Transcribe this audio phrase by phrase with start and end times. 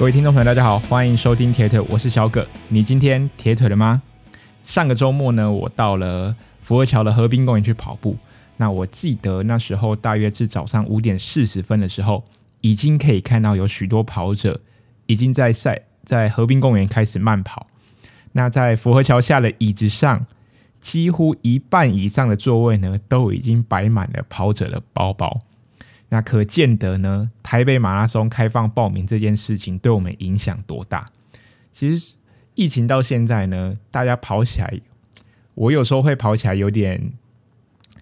[0.00, 2.48] 各位听众朋友，大家好，欢迎收听铁腿，我是小葛。
[2.68, 4.00] 你今天铁腿了吗？
[4.62, 8.16] 上个周末呢，我到了福和桥的河滨公园去跑步。
[8.56, 12.24] 那我记得那时候大约是早上五点四十分的时候，
[12.62, 14.62] 已经可以看到有许多跑者
[15.04, 17.66] 已经在赛在河滨公园开始慢跑。
[18.32, 20.24] 那在福和桥下的椅子上，
[20.80, 25.40] 几乎一半以上的座位呢，都已经摆满了跑者的包包。
[26.08, 31.04] 那可见得呢，台北马拉松开放报名这件事情对我们影响多大？
[31.72, 32.14] 其实
[32.54, 34.80] 疫情到现在呢，大家跑起来，
[35.54, 37.12] 我有时候会跑起来有点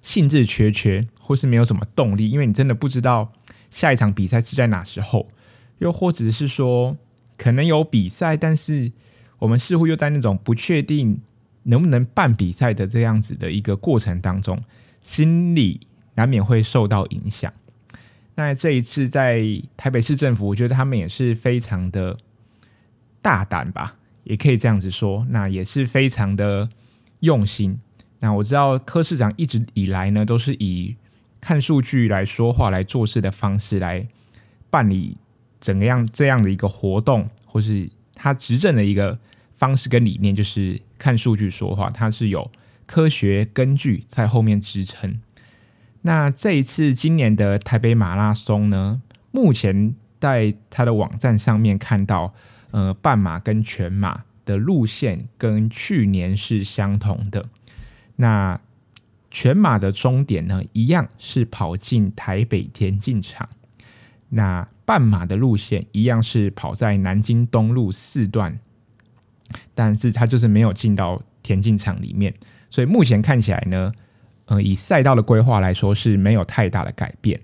[0.03, 3.33] 兴致缺缺，或是没有什么动力，因为你真的不知道
[3.71, 5.31] 下一场比赛是在哪时候，
[5.79, 6.99] 又或者是说
[7.39, 8.93] 可能有比赛，但是
[9.39, 11.23] 我们似乎又在那种不确定
[11.63, 14.63] 能不能办比赛的这样子的一个过程当中，
[15.01, 17.51] 心里难免会受到影响。
[18.39, 19.43] 那这一次在
[19.77, 22.17] 台北市政府，我觉得他们也是非常的
[23.21, 25.27] 大胆吧，也可以这样子说。
[25.31, 26.69] 那也是非常的
[27.19, 27.81] 用心。
[28.21, 30.95] 那我知道柯市长一直以来呢，都是以
[31.41, 34.07] 看数据来说话、来做事的方式来
[34.71, 35.17] 办理
[35.59, 39.19] 怎么样这样的一个活动，或是他执政的一个
[39.51, 42.49] 方式跟理念，就是看数据说话，他是有
[42.87, 45.21] 科学根据在后面支撑。
[46.03, 52.33] 那这一次今年的台北马拉松呢，目前在他的网站上面看到，
[52.71, 57.47] 呃，半马跟全马的路线跟去年是相同的。
[58.17, 58.61] 那
[59.31, 63.49] 全马的终点呢，一样是跑进台北田径场。
[64.31, 68.59] 那半马的路线一样是跑在南京东路四段，
[69.75, 72.33] 但是它就是没有进到田径场里面。
[72.71, 73.93] 所以目前看起来呢。
[74.49, 77.39] 呃，以赛道的规划来说是没有太大的改变。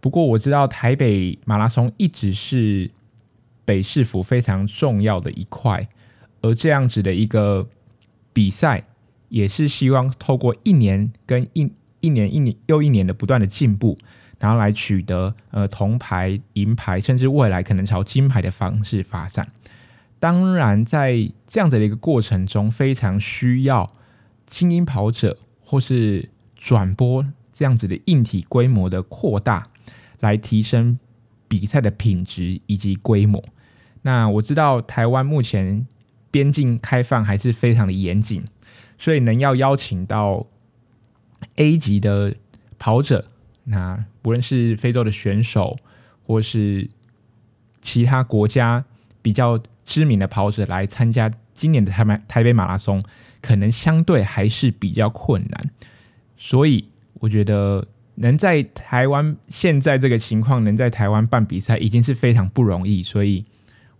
[0.00, 2.90] 不过我知道台北马拉松一直是
[3.66, 5.86] 北市府非常重要的一块，
[6.40, 7.68] 而这样子的一个
[8.32, 8.84] 比赛，
[9.28, 11.70] 也是希望透过一年跟一
[12.00, 13.98] 一年一年又一年的不断的进步，
[14.38, 19.52] 然后来取得呃铜牌、银牌，甚至未来可能朝金牌的方式发展。
[20.18, 23.86] 当然，在这样子的一个过程中，非常需要
[24.46, 26.30] 精英跑者或是。
[26.56, 29.68] 转播这样子的硬体规模的扩大，
[30.18, 30.98] 来提升
[31.46, 33.44] 比赛的品质以及规模。
[34.02, 35.86] 那我知道台湾目前
[36.30, 38.44] 边境开放还是非常的严谨，
[38.98, 40.46] 所以能要邀请到
[41.56, 42.34] A 级的
[42.78, 43.26] 跑者，
[43.64, 45.76] 那无论是非洲的选手，
[46.26, 46.88] 或是
[47.80, 48.84] 其他国家
[49.22, 53.02] 比较知名的跑者来参加今年的台湾台北马拉松，
[53.40, 55.70] 可能相对还是比较困难。
[56.36, 57.86] 所以我觉得
[58.16, 63.02] 能在台湾现在这个情况，能在台湾办比赛已经是非常不容易。
[63.02, 63.44] 所以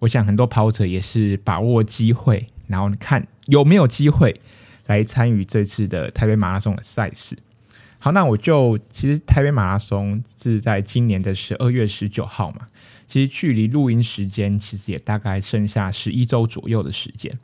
[0.00, 4.41] 我想很多跑者也是把握机会，然后看有没有机会
[4.86, 7.36] 来参与这次的台北马拉松的赛事。
[7.98, 12.66] 好，那我就其实台北马拉松是在今年的十二月十九号嘛，
[13.06, 17.36] 其实距离录音时间其实也大概剩下十一周左右的时间。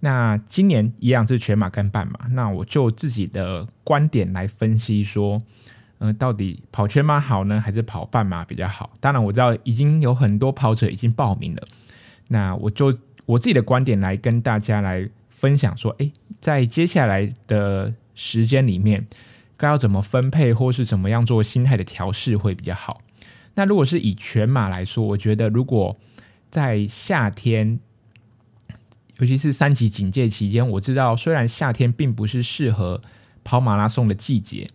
[0.00, 5.40] 那今年一样是全马跟半马，那我就自己的观点来分析说，
[5.98, 8.90] 嗯、到底跑全马好呢，还是跑半马比较好？
[9.00, 11.66] 当然我知道已经有很多跑者已经报名了，
[12.28, 19.06] 那我就我自己的观点来跟大家来分享说，诶，在接下来的时间里面，
[19.56, 23.00] 该要怎么分配，或是怎么样做心态的调试会比较好？
[23.54, 25.96] 那如果是以全马来说，我觉得如果
[26.50, 27.80] 在夏天。
[29.18, 33.00] 尤其是三级警戒期间，我知道虽然夏天并不是适合
[33.42, 34.68] 跑马拉松的季节，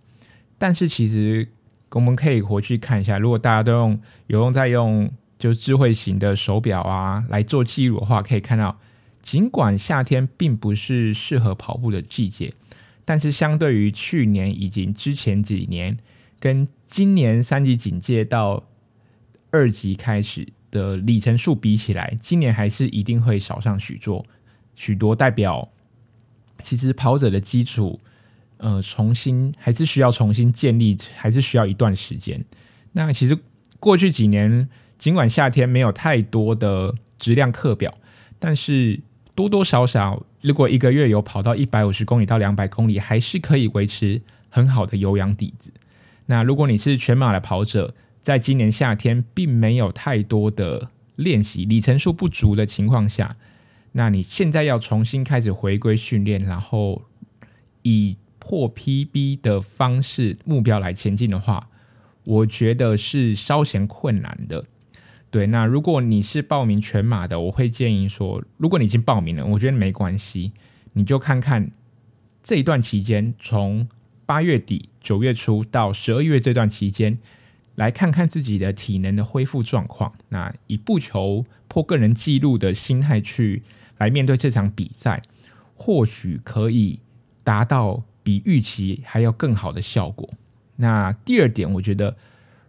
[0.57, 1.47] 但是其实
[1.91, 8.79] 我们可以回去看一下，如果大家都用有用在用就智慧型的手表啊来做记录的话，可以看到，
[9.21, 12.53] 尽管夏天并不是适合跑步的季节，
[13.05, 15.99] 但是相对于去年以及之前几年，
[16.39, 18.63] 跟今年三级警戒到
[19.51, 20.47] 二级开始。
[20.71, 24.25] 的里程数比起来，今年还是一定会少上许多
[24.81, 25.69] 许多，代表
[26.59, 27.99] 其实跑者的基础，
[28.57, 32.43] 呃，重新还是需要重新建立，还是需要一段时间。
[32.93, 33.37] 那其实
[33.79, 34.67] 过去几年，
[34.97, 37.95] 尽管夏天没有太多的质量课表，
[38.39, 38.99] 但是
[39.35, 44.19] 多多少少，如果一个月有跑到一百五十公里到两百公里，还是可以维持
[44.49, 45.71] 很好的有氧底子。
[46.25, 47.93] 那如果你是全马的跑者，
[48.23, 53.37] 在今年夏天并没有太多的练习，里程数不足的情况下，
[53.93, 57.03] 那你现在要重新开始回归训练，然后
[57.81, 61.69] 以破 PB 的方式目标来前进的话，
[62.23, 64.65] 我觉得是稍显困难的。
[65.29, 70.51] 对，那如果你是报名全马的，我会建议说，如果你已经报名了，我觉得没关系，
[70.93, 71.71] 你就看看
[72.43, 73.87] 这一段期间，从
[74.25, 77.17] 八月底九月初到十二月这段期间，
[77.75, 80.13] 来看看自己的体能的恢复状况。
[80.29, 83.63] 那以不求破个人纪录的心态去
[84.01, 85.21] 来面对这场比赛，
[85.75, 86.99] 或许可以
[87.43, 90.29] 达到比预期还要更好的效果。
[90.75, 92.17] 那第二点，我觉得。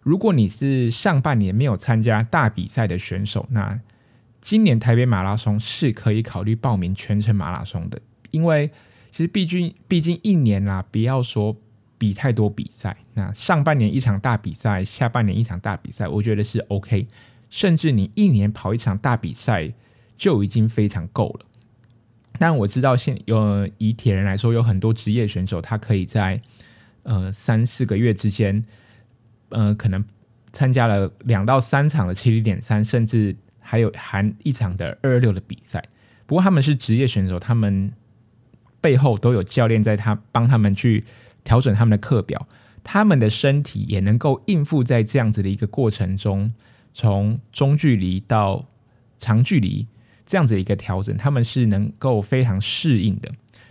[0.05, 3.81] 如果你是上半年没有参加大比赛的选手，那
[4.41, 8.01] 今年台北马拉松是可以考虑报名全程马拉松的，
[8.33, 8.69] 因为
[9.13, 11.57] 其实毕竟毕竟一年啦，不要说
[11.99, 17.07] 比太多比赛，那上半年一场大比赛，下半年一场大比赛，我觉得是 OK，
[17.49, 19.73] 甚至你一年跑一场大比赛
[20.23, 21.47] 就已经非常够了。
[22.39, 26.41] 但我知道现有以铁人来说，有很多职业选手，他可以在
[27.03, 28.65] 呃三四个月之间。
[29.49, 30.03] 呃，可能
[30.53, 35.85] 参加了两到三场的七零点三，甚至还有含一场的二二六的比赛。
[36.25, 37.93] 不过他们是职业选手，他们
[38.81, 41.05] 背后都有教练在他帮他们去
[41.45, 42.47] 调整他们的课表，
[42.83, 46.55] 他们的身体也能够应付在这样子的一个过程中，
[46.95, 48.67] 从中距离到
[49.19, 49.87] 长距离
[50.33, 53.31] 这样子的一个调整，他们是能够非常适应的。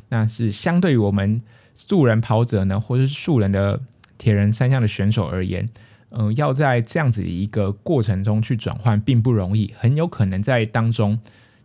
[0.09, 1.41] 那是相对于我们
[1.73, 3.81] 素人跑者呢，或者是素人的。
[4.21, 5.67] 铁人三项的选手而言，
[6.11, 11.19] 嗯、要在这样子的一个过程中去转换并不容易，很有可能在当中，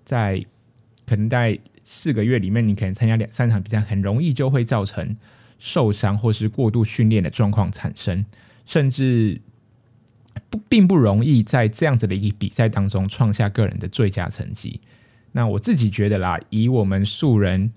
[0.06, 0.43] 在
[1.06, 5.14] 可能在四个月里面，你可能参加两三场比赛，很容易就会造成
[5.58, 8.25] 受伤或是过度训练的状况产生，
[8.64, 9.38] 甚至
[10.48, 14.80] 不并不容易在这样子的一个比赛当中创下个人的最佳成绩。
[15.32, 17.72] 那我自己觉得啦，以我们素人，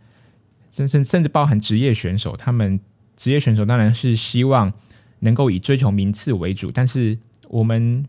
[0.71, 2.79] 甚甚甚至包含职业选手，他们。
[3.19, 4.71] 职业选手当然是希望
[5.19, 7.17] 能够以追求名次为主，但是
[7.49, 8.05] 我们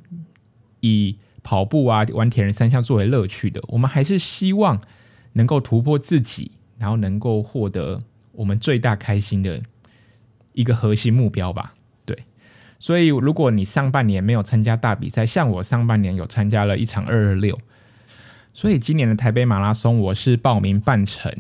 [0.79, 4.81] 以跑步啊、玩铁人三项作为乐趣的，我们还是希望
[5.33, 9.61] 能够突破自己，然后能够获得我们最大开心的
[10.53, 11.75] 一个核心目标吧。
[12.81, 17.57] 所以如果你上半年没有参加大比赛，像我上半年有参加了一场二二六，
[18.53, 21.33] 所以今年的台北马拉松我是报名半程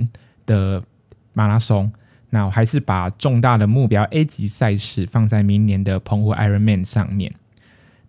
[0.46, 0.84] 的
[1.32, 1.90] 马拉松。
[2.32, 7.34] 那我还是把重大的目标 A 级赛事放在明年的澎湖 Ironman 上面。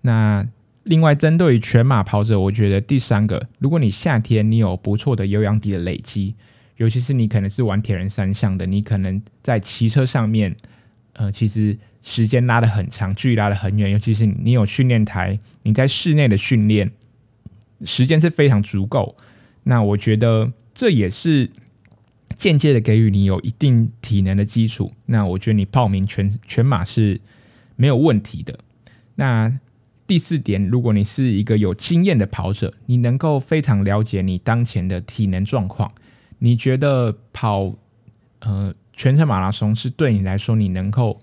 [0.01, 0.45] 那
[0.84, 6.36] 另外，针对于全马跑者，我觉得第三个，如果你夏天你有不错的有氧底的累积，
[6.77, 10.56] 尤其是你可能是玩铁人三项的，你可能在骑车上面，
[11.13, 16.92] 呃，其实时间拉得很长，距离拉得很远，尤其是你有训练台，你在室内的训练
[17.86, 19.16] 时间是非常足够。
[19.63, 21.50] 那我觉得这也是。
[22.38, 27.22] 间接的给予你有一定体能的基础，那我觉得你报名全全马是
[27.75, 28.58] 没有问题的。
[29.16, 29.60] 那
[30.08, 35.92] 第四点，如果你是一个有经验的跑者，你能够非常了解你当前的体能状况，
[36.40, 37.75] 你觉得跑
[38.40, 41.20] 呃全程马拉松是对你来说你能够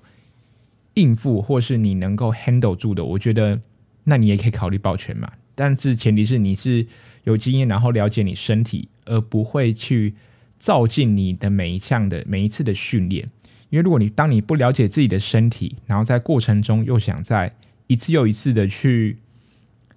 [0.94, 3.60] 应付，或是你能够 handle 住的，我觉得
[4.04, 6.86] 那你也可以考虑报全马，但是前提是你是
[7.24, 10.14] 有经验，然后了解你身体，而不会去。
[10.60, 13.30] 照进你的每一项的每一次的训练，
[13.70, 17.54] 因为如果你当你不了解自己的身体，然后在过程中又想在
[17.86, 19.18] 一次又一次的去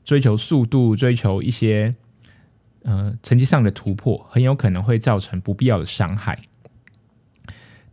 [0.06, 1.96] 追求速度、追求一些
[2.84, 6.38] 呃成绩上的突破，很有可能会造成不必要的伤害。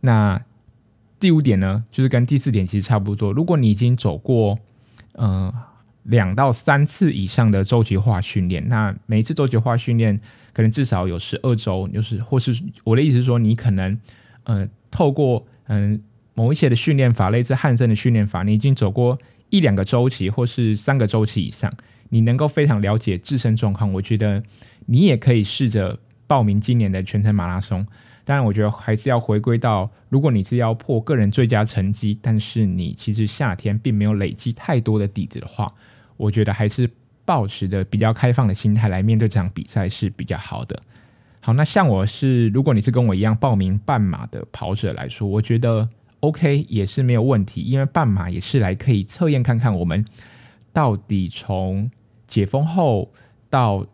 [0.01, 0.41] 那
[1.19, 3.31] 第五点呢，就是跟第四点其实差不多。
[3.31, 4.59] 如果你已经走过
[5.13, 5.53] 呃
[6.03, 10.19] 两到三次以上的周期化训练，那每一次周期化训练。
[10.51, 12.51] 可能至少有十二周，就是或是
[12.83, 13.97] 我的意思是说，你可能、
[14.43, 16.01] 呃，透过嗯、
[16.33, 19.17] 某一些的训练法，类似汉森的训练法，你已经走过
[19.51, 21.71] 一两个周期，或是三个周期以上，
[22.09, 23.93] 你能够非常了解自身状况。
[23.93, 24.43] 我觉得
[24.87, 27.85] 你也可以试着报名今年的全程马拉松。
[28.29, 35.73] 当然，我觉得还是要回归到，如果你是要破个人最佳成绩，但是你其实夏天并没有累积太多的底子的话，
[36.15, 36.87] 我觉得还是。
[37.25, 40.81] 抱持的比较开放的心态来面对这场比赛是比较好的。
[41.41, 45.87] 好，那像我是，如果你是跟我一样报名半马的跑者来说，我觉得
[46.21, 50.03] OK 也是没有问题，因为半马也是来可以测验看看我们
[50.73, 51.91] 到底从
[52.25, 53.11] 解封后
[53.47, 53.85] 到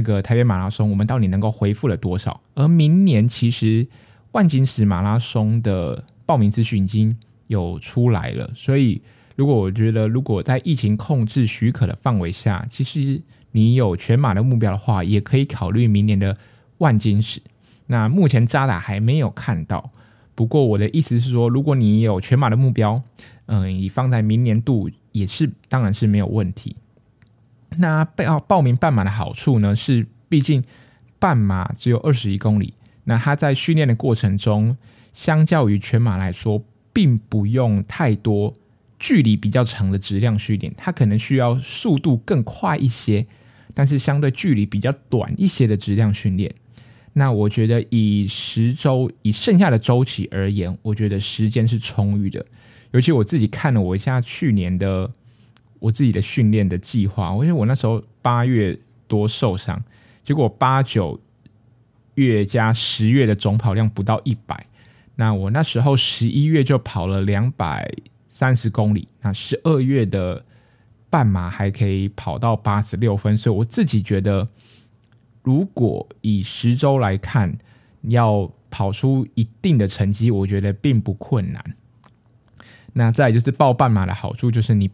[0.00, 2.40] 那个台北马拉松，我们到底能够恢复了多少。
[2.54, 3.86] 而明年其实
[4.32, 7.14] 万金石马拉松的报名资讯已经
[7.48, 9.02] 有出来了，所以。
[9.36, 16.36] 如果我觉得，如果在疫情控制许可的范围下，其实你有全马的目标的话，也可以考虑明年的
[16.76, 17.40] 万金石。
[17.86, 19.92] 那目前渣打还没有看到，
[20.34, 23.02] 不过我的意思是说，如果你有全马的目标，
[23.46, 26.76] 嗯，你放在明年度也是，当然是没有问题。
[27.78, 30.62] 那报报名半马的好处呢，是毕竟
[31.18, 32.74] 半马只有二十一公里，
[33.04, 34.76] 那他在训练的过程中，
[35.12, 38.52] 相较于全马来说，并不用太多
[38.98, 43.26] 距离比较长的质量训练，他可能需要速度更快一些，
[43.72, 46.52] 但是相对距离比较短一些的质量训练。
[47.12, 52.44] 那我觉得以十周以剩下的周期而言，我觉得时间是充裕的。
[52.92, 55.10] 尤其我自己看了我一下去年的
[55.80, 59.82] 我自己的训练的计划，我觉得我那时候八月多受伤，
[60.22, 61.20] 结果八九
[62.14, 64.66] 月加十月的总跑量不到一百，
[65.16, 67.92] 那我那时候十一月就跑了两百
[68.28, 70.44] 三十公里，那十二月的
[71.08, 74.46] 半马还可以跑到八十六分，所以我自己觉得，
[75.42, 77.58] 如果以十周来看，
[78.02, 81.76] 要跑出一定的成绩，我觉得并不困难。
[82.92, 84.90] 那再就是报半马的好处，就是你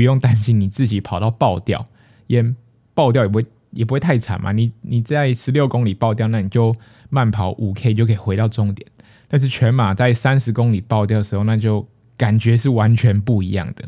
[0.00, 1.84] 不用担心你自己跑到爆掉，
[2.26, 2.42] 也
[2.94, 4.50] 爆掉也不会也不会太惨嘛。
[4.50, 6.74] 你你在十六公里爆掉，那你就
[7.10, 8.90] 慢跑五 K 就可以回到终点。
[9.28, 13.84] 但是全马在三十公里爆掉的时候，那就感觉是完全不一样的。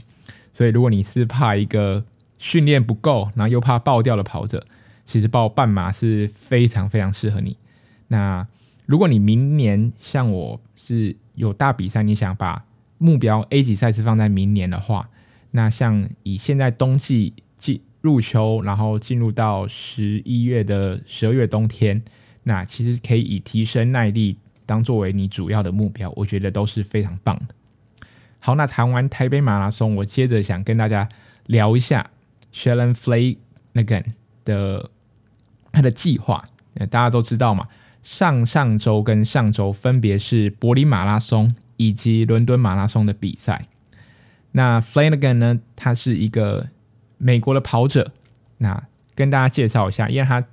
[0.53, 2.05] 所以如果你是怕一个
[2.37, 4.67] 训练不够，然后又怕爆掉的跑者，
[5.07, 7.57] 其实报半马是非常非常适合你。
[8.09, 8.47] 那
[8.85, 12.67] 如果你明年像我是有大比赛，你想把
[12.99, 15.09] 目标 A 级赛事放在明年的话，
[15.53, 22.03] 那像以现在冬季进入秋，然后进入到十一月的十二月冬天，
[22.43, 27.55] 那其实可以以提升耐力当作为你主要的目标，我觉得都是非常棒的。
[28.41, 31.09] 好，那谈完台北马拉松，我接着想跟大家
[31.47, 32.11] 聊一下
[32.53, 34.05] Shalon Flanagan
[34.45, 34.91] 的
[35.71, 36.45] 他的计划。
[36.91, 37.69] 大家都知道嘛，
[38.03, 41.55] 上上周跟上周分别是柏林马拉松。
[41.79, 43.61] 以及伦敦马拉松的比赛。
[44.53, 45.61] 那 Flanagan 呢？
[45.75, 46.69] 他是一个
[47.19, 48.13] 美国的跑者。
[48.59, 48.83] 那
[49.15, 50.45] 跟大家介绍一下，因为他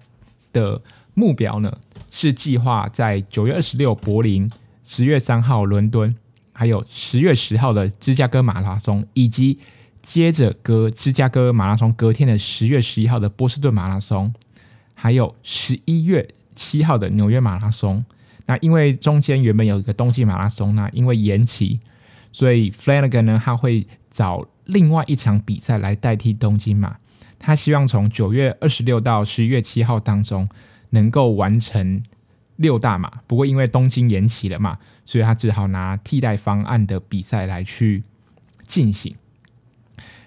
[0.51, 0.81] 的
[1.13, 1.77] 目标呢
[2.09, 4.49] 是计划在九月二十六柏林、
[4.83, 6.15] 十月三号伦敦，
[6.51, 9.59] 还有十月十号的芝加哥马拉松，以及
[10.01, 14.33] 接着隔芝加哥马拉松隔天的十月十一号的波士顿马拉松，
[14.93, 18.03] 还有十一月七号的纽约马拉松。
[18.47, 21.79] 那因为中间原本有一个冬季马拉松，那因为延期，
[22.31, 26.97] 所以 Flanagan 呢，他会找另外一场比赛来代替东京马。
[27.37, 30.47] 他希望从九月二十六到十一月七号当中
[30.89, 32.03] 能够完成
[32.57, 33.09] 六大马。
[33.27, 38.03] 不过因为东京延期了嘛，所以他只好拿替代方案的比赛来去
[38.67, 39.15] 进行。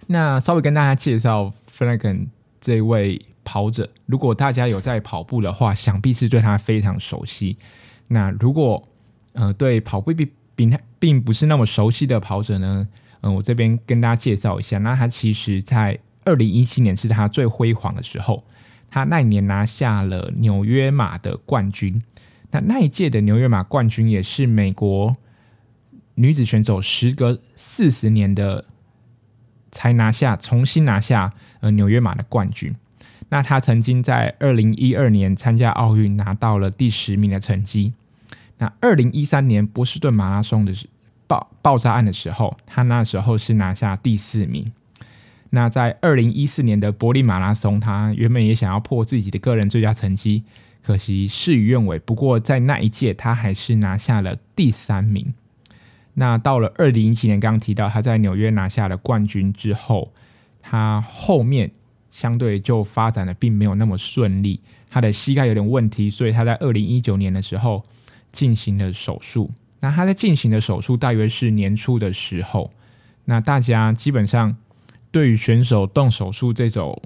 [0.07, 2.29] 那稍微跟大家介绍 Flanagan
[2.61, 7.59] 这位跑者，如果大家有在跑步的话，想必是对他非常熟悉。
[8.09, 8.89] 那如果
[9.35, 10.33] 呃对跑步比
[10.71, 12.87] 并并不是那么熟悉的跑者呢，
[13.23, 14.79] 嗯、我这边跟大家介绍一下。
[14.79, 18.45] 那他其实在二零一七年是他最辉煌的时候，
[18.91, 22.01] 他那一年拿下了纽约马的冠军。
[22.51, 25.17] 那那一届的纽约马冠军也是美国
[26.17, 28.67] 女子选手时隔四十年的
[29.71, 32.77] 才拿下，重新拿下呃纽约马的冠军。
[33.31, 37.95] 那他曾经在二零一二年参加奥运，拿到了第十名的成绩。
[38.63, 40.73] 那二零一三年波士顿马拉松的
[41.27, 44.71] 爆爆炸案的时候，他那时候是拿下第四名。
[45.51, 50.45] 那在二零一四年的柏林马拉松，他原本也想要破自己的个人最佳成绩，
[50.81, 51.99] 可惜事与愿违。
[51.99, 55.35] 不过在那一届，他还是拿下了第三名。
[56.15, 60.13] 那到了二零一七年，刚刚提到他在纽约拿下了冠军之后，
[60.61, 61.73] 他后面
[62.13, 67.85] 相对就发展的并没有那么顺利，他的膝盖有点问题，所以他在二零一九年的时候。
[68.33, 72.73] 进行了手术，那他在进行的手术大约是年初的时候。
[73.27, 74.57] 那大家基本上
[75.13, 77.01] 对于选手动手术这种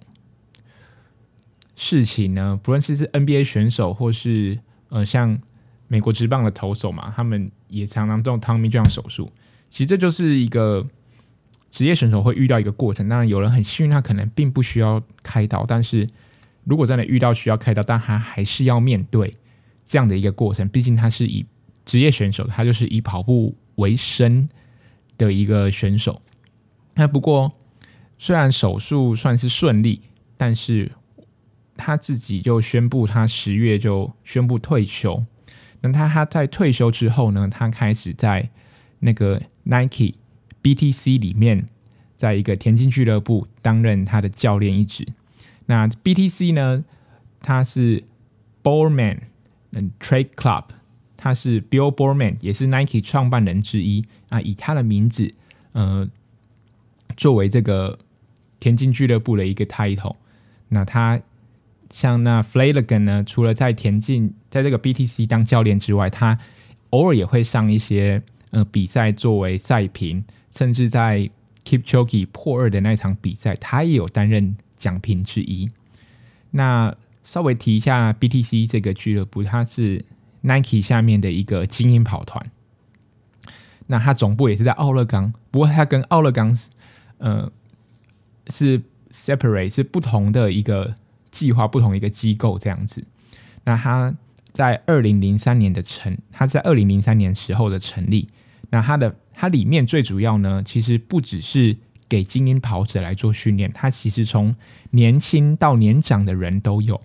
[1.74, 5.38] 事情呢，不论是是 NBA 选手或是呃像
[5.88, 9.30] 美国职棒的投手嘛，他们也常常动 Tommy John 手术。
[9.68, 10.86] 其实这就是一个
[11.68, 13.08] 职业选手会遇到一个过程。
[13.08, 16.08] 当然，有人很幸运，他可能并不需要开刀，但是
[16.64, 19.34] 如果真的遇到需要开刀，但他还是要面对。
[19.86, 21.46] 这样的一个过程，毕竟他是以
[21.84, 24.48] 职业选手，他就是以跑步为生
[25.16, 26.20] 的一个选手。
[26.94, 27.52] 那不过，
[28.18, 30.02] 虽然手术算是顺利，
[30.36, 30.90] 但是
[31.76, 35.24] 他自己就宣布他十月就宣布退休。
[35.82, 38.50] 那他他在退休之后呢，他开始在
[38.98, 40.14] 那个 Nike
[40.62, 41.68] BTC 里面，
[42.16, 45.06] 在一个田径俱乐部担任他的教练一职。
[45.66, 46.84] 那 BTC 呢，
[47.40, 48.02] 他是
[48.64, 49.18] Bowerman。
[49.72, 50.64] 嗯，Trade Club，
[51.16, 54.40] 他是 Bill Bowerman，也是 Nike 创办人之一啊。
[54.40, 55.32] 以他的名字，
[55.72, 56.08] 呃，
[57.16, 57.98] 作为这个
[58.60, 60.16] 田径俱乐部的一个 title。
[60.68, 61.20] 那他
[61.90, 66.38] 像那 Flanagan 呢，除了在田径在这个 BTC 当教练之外，他
[66.90, 71.30] 偶尔也会上一些呃比赛作为赛评，甚至在
[71.64, 75.68] Keep Choki 破二的那场比赛，他也有担任奖评之一。
[76.50, 76.94] 那
[77.26, 80.04] 稍微提一下 BTC 这个俱乐部，它是
[80.42, 82.52] Nike 下面的一个精英跑团。
[83.88, 86.68] 那它总部也是在奥勒冈，不过它跟奥勒冈是
[87.18, 87.50] 呃
[88.46, 88.80] 是
[89.10, 90.94] separate 是不同的一个
[91.32, 93.04] 计划，不同一个机构这样子。
[93.64, 94.14] 那它
[94.52, 98.28] 在二零零三年的成，它在二零零三年时候的成立。
[98.70, 101.76] 那它的它里面最主要呢，其实不只是
[102.08, 104.54] 给精英跑者来做训练，它其实从
[104.92, 107.00] 年轻到年长的人都有。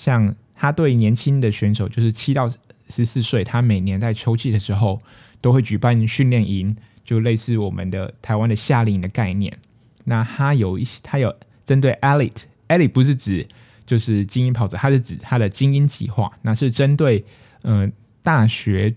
[0.00, 2.50] 像他对年轻的选手，就是七到
[2.88, 4.98] 十四岁，他每年在秋季的时候
[5.42, 9.58] 都会举办训练营，就类似我们的台湾的夏令营的概念。
[10.04, 13.46] 那他有一些，他有针对 elite，elite 不是指
[13.84, 17.22] 就是精英跑者，它是指他的精英计划，那是针对
[17.64, 17.92] 嗯、
[18.22, 18.94] 大学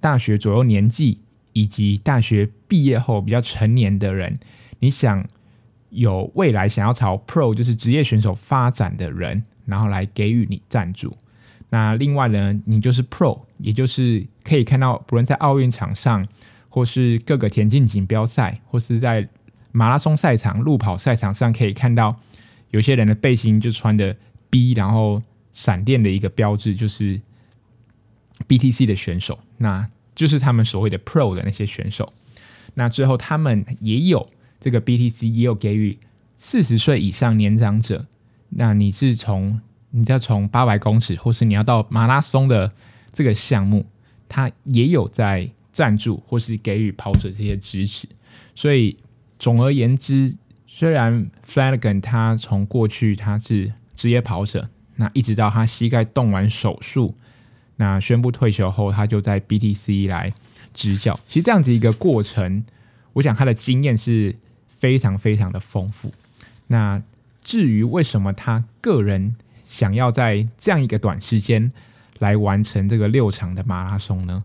[0.00, 1.20] 大学左右年纪
[1.52, 4.38] 以及大学毕业后比较成年的人，
[4.78, 5.22] 你想
[5.90, 9.42] 有未来想要朝 pro 就是职业选手发展的人。
[9.70, 11.16] 然后来给予你赞助。
[11.70, 16.26] 那另外呢，你就是 Pro，也就是可以看到，不论在奥运场上，
[16.68, 19.28] 或是各个田径锦标赛，或是在
[19.70, 22.16] 马拉松赛场、路跑赛场上，可以看到
[22.72, 24.16] 有些人的背心就穿的
[24.50, 25.22] B，然后
[25.52, 27.20] 闪电的一个标志就是
[28.48, 32.12] BTC 的选手，那就是他们所谓的 Pro 的那些选手。
[32.74, 35.96] 那最后他们也有这个 BTC，也有给予
[36.36, 38.06] 四十岁以上年长者。
[38.50, 42.72] 那你是从你要从八百公尺，或是你要到马拉松的
[43.12, 43.86] 这个项目，
[44.28, 48.08] 它也有在赞助或是给予跑者这些支持。
[48.54, 48.96] 所以
[49.38, 50.36] 总而言之，
[50.66, 57.14] 虽然 Flanagan 他从过去他是职业跑者，那一直到他膝盖动完手术，
[57.76, 60.32] 那宣布退休后，他就在 BTC 来
[60.74, 61.18] 执教。
[61.26, 62.64] 其实这样子一个过程，
[63.14, 64.36] 我想他的经验是
[64.68, 66.12] 非常非常的丰富。
[66.66, 67.02] 那
[67.42, 71.72] 至于为什么他个人想要在这样一个短时间
[72.18, 74.44] 来完成这个六场的马拉松呢？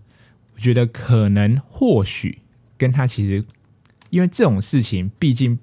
[0.55, 2.39] 我觉得可能或许
[2.77, 3.43] 跟他其实，
[4.09, 5.59] 因为这种事情，毕竟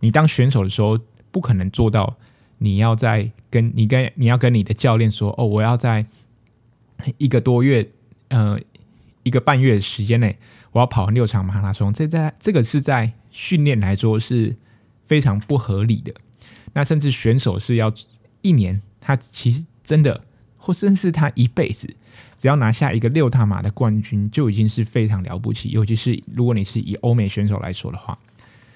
[0.00, 0.98] 你当选手的时候
[1.30, 2.16] 不可能做到，
[2.58, 6.04] 你要在跟你跟你要跟你的教练说，哦，我要在
[7.16, 7.88] 一个多月，
[8.28, 8.60] 呃，
[9.22, 10.38] 一个半月的时间内，
[10.72, 11.92] 我要跑完六场马拉松。
[11.92, 14.54] 这在这个是在训练来说是
[15.06, 16.12] 非常不合理的。
[16.72, 17.92] 那甚至选手是要
[18.40, 20.24] 一年，他其实真的，
[20.56, 21.94] 或甚至他一辈子，
[22.38, 25.70] 只要拿下一个六大马的冠军，就已经是非常了不起。
[25.70, 28.18] 尤其是如果你是以欧美选手来说的话，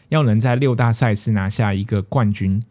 [0.08, 2.62] 要能在六大赛事拿下一个冠军，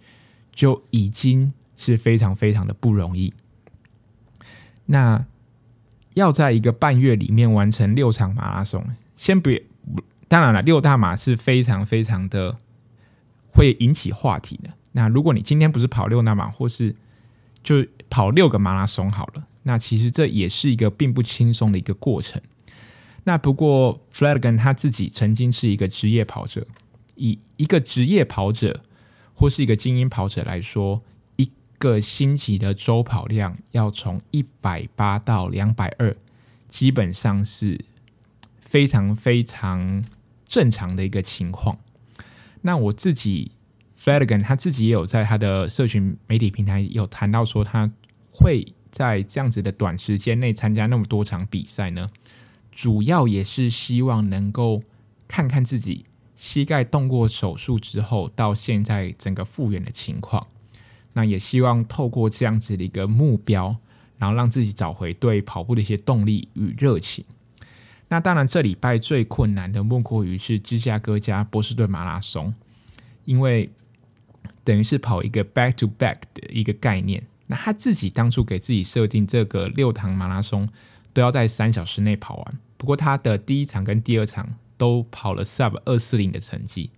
[0.54, 3.34] 就已经是非常非常的不容易。
[4.86, 5.26] 那
[6.14, 8.86] 要在一个半月里面完成六场马拉松，
[9.18, 9.64] 先别，
[10.28, 12.58] 当然了，六大马是非常非常的
[13.52, 14.70] 会引起话题的。
[14.98, 16.96] 那如果你今天不是跑六纳马，或是
[17.62, 22.42] 就跑六个马拉松好了，那其实这也是一个并不轻松的一个过程。
[23.26, 26.66] 那不过 Flanagan 他自己曾经是一个职业跑者，
[27.16, 28.86] 以一个职业跑者
[29.34, 31.02] 或是一个精英跑者来说，
[31.36, 36.16] 一个星期的周跑量要从一百八到两百二，
[36.70, 37.84] 基本上是
[38.62, 40.06] 非常非常
[40.46, 41.78] 正常的一个情况。
[42.62, 43.52] 那我自己。
[44.06, 47.92] Flagon 他自己也有在他的社群媒体平台有谈到说，他
[48.30, 52.12] 会在这样子的短时间内参加那么多场比赛呢，
[52.72, 54.84] 主要也是希望能够
[55.28, 60.46] 看看自己膝盖动过手术之后到现在整个复原的情况，
[61.14, 63.76] 那也希望透过这样子的一个目标，
[64.20, 67.26] 然后让自己找回对跑步的一些动力与热情。
[68.10, 72.54] 那当然，这礼拜最困难的莫过于是芝加哥加波士顿马拉松，
[73.24, 73.68] 因为。
[74.66, 77.24] 等于是跑一个 back to back 的一个概念。
[77.48, 80.68] 那他自己当初给自己设定这个六场马拉松
[81.14, 82.60] 都要在三小时内跑完。
[82.76, 86.90] 不过他的第一场跟第二场都跑了 sub 二四零的成绩，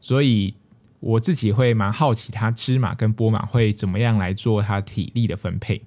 [0.00, 0.54] 所以
[1.00, 5.82] 我自己会蛮好奇他芝马跟波马会怎么样来做他体力的分配。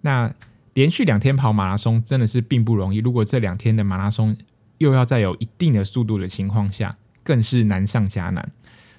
[0.00, 0.32] 那
[0.72, 2.98] 连续两天跑马拉松真的是并不容易。
[2.98, 4.36] 如果这两天的马拉松
[4.78, 8.52] 又要在有一定的速度的情况下，更是难上加难。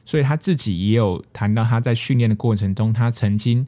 [0.06, 3.68] 所以他自己也有谈到，他在训练的过程中，他曾经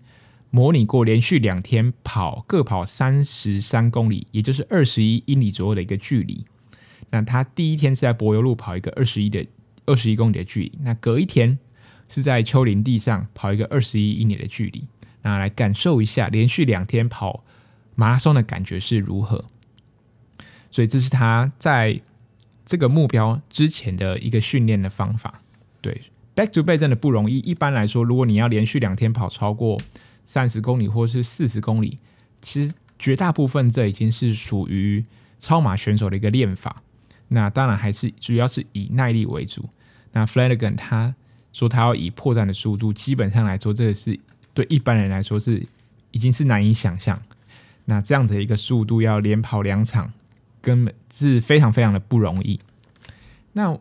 [0.51, 6.45] 模拟过连续两天跑各跑三十三公里，也就是二十一英里左右的一个距离。
[7.09, 9.45] 那他第一天是在柏油路跑一个二十一的
[9.85, 11.57] 二十一公里的距离，那隔一天
[12.07, 14.85] 是在丘陵地上跑一个二十一英里的距离，
[15.23, 17.43] 那来感受一下连续两天跑
[17.95, 19.45] 马拉松的感觉是如何。
[20.69, 21.99] 所以这是他在
[22.65, 25.41] 这个目标之前的一个训练的方法。
[25.81, 26.01] 对
[26.37, 27.39] ，back to back 真的不容易。
[27.39, 29.81] 一般来说，如果你要连续两天跑超过
[30.23, 31.97] 三十公里或是四十公里，
[32.41, 35.03] 其实绝大部分这已经是属于
[35.39, 36.83] 超马选手的一个练法。
[37.29, 39.67] 那当然还是主要是以耐力为主。
[40.13, 41.15] 那 Flanagan 他
[41.51, 44.17] 说他要以破绽的速度，基本上来说，这个是
[44.53, 45.65] 对一般人来说是
[46.11, 47.21] 已经是难以想象。
[47.85, 50.13] 那这样子的一个速度要连跑两场，
[50.61, 52.59] 根本是非常非常的不容易。
[53.53, 53.77] 那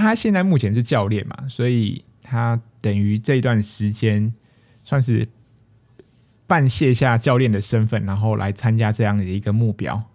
[0.00, 4.34] 他现在目前是教练嘛，所以他等于这段时间
[4.84, 5.26] 算是
[6.46, 10.10] 半卸下教练的身份，然后来参加这样的一个目标。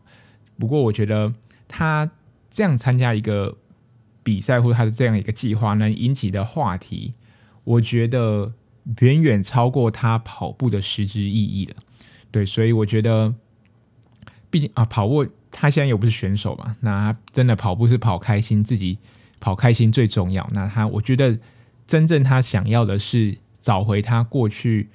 [0.59, 1.33] 不过我觉得
[1.67, 2.11] 他
[2.51, 3.57] 这样参加一个
[4.21, 7.15] 比赛，或者他的这样一个计划，能引起的话题，
[7.63, 8.53] 我觉得
[8.99, 11.75] 远远超过他跑步的实质意义了。
[12.29, 13.33] 对，所以我觉得，
[14.51, 18.99] 毕竟啊，跑步他现在又不是选手嘛，那他真的跑步是跑开心，自己。
[19.41, 20.49] 跑开心最重要。
[20.53, 21.37] 那他，我觉得
[21.85, 24.89] 真正他想要的是找回他过去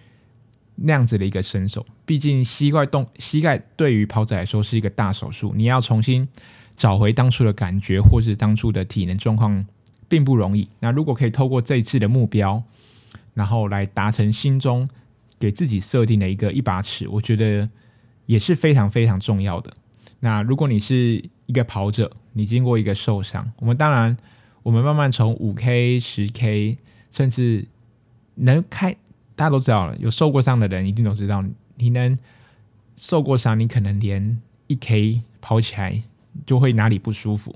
[0.77, 1.85] 那样子的一个身手。
[2.07, 6.27] 毕竟膝盖动，膝盖对于跑者来说是一个大手术，你要重新
[6.77, 9.67] 找回当初的感觉，或是当初的体能状况，
[10.09, 10.69] 并不容易。
[10.79, 12.63] 那如果可以透过这一次的目标，
[13.35, 14.89] 然后来达成心中
[15.41, 17.69] 给自己设定的一个一把尺，我觉得
[18.27, 19.75] 也是非常非常重要的。
[20.21, 24.17] 那如果你是一个跑者，你经过一个受伤，我们当然。
[24.67, 26.77] 我们慢慢从五 K、十 K，
[27.13, 27.69] 甚至
[28.35, 28.97] 能开，
[29.37, 29.97] 大家都知道了。
[29.99, 31.45] 有受过伤的人一定都知道，
[31.77, 32.19] 你能
[32.97, 36.03] 受过伤，你可能连一 K 跑起来
[36.45, 37.55] 就会哪里不舒服。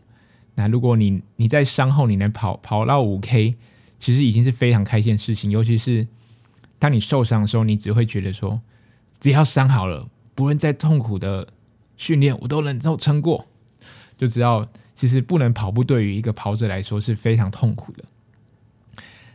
[0.54, 3.56] 那如果你你在伤后你能跑跑到五 K，
[3.98, 5.50] 其实已经是非常开心的事情。
[5.50, 6.06] 尤其是
[6.78, 8.60] 当你受伤的时候，你只会觉得说，
[9.18, 11.48] 只要伤好了，不论再痛苦的
[11.96, 13.46] 训练，我都能够撑过，
[14.16, 14.64] 就知道。
[15.00, 18.04] 其实不能跑步，对于一个跑者来说是非常痛苦的。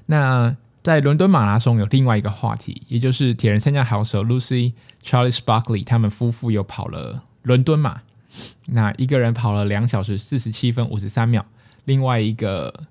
[0.05, 4.73] 那在伦敦马拉松有另外一个话题，也就是铁人三项好手 Lucy
[5.03, 8.03] Charles Buckley 他们夫妇又跑了伦敦马。
[8.67, 11.43] 那一个人跑了两小时四十七分五十三秒，
[11.85, 12.81] 另外一个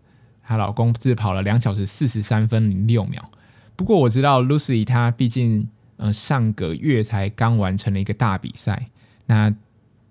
[0.43, 3.31] 她老公自跑了两小时四十三分零六秒。
[3.77, 8.89] 不过我知道 Lucy 她毕竟呃上个月才刚完成了一个大比赛，
[9.27, 9.55] 那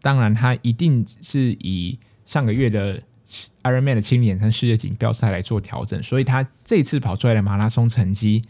[0.02, 2.00] 当然她一定是以
[2.34, 3.00] 上个月的
[3.62, 8.42] Ironman 的青年跟世界锦标赛来做调整，所以他这次跑出来的马拉松成绩，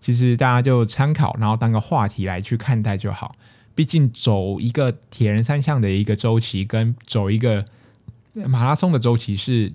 [0.00, 3.34] 其实大家就参考，然后当个话题来去看待就好。
[3.74, 7.64] 毕竟走一个铁人三项的一个周期，跟走一个
[8.46, 9.72] 马拉松的周期是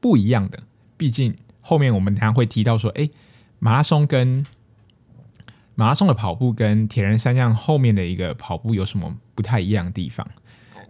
[0.00, 0.62] 不一样的。
[0.96, 3.10] 毕竟后面我们等下会提到说，哎，
[3.58, 4.46] 马拉松跟
[5.74, 10.26] 马拉松的跑步跟铁人三项后面的一个跑步有什么不太一样的地方？